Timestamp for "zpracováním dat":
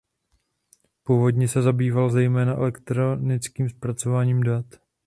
3.69-4.65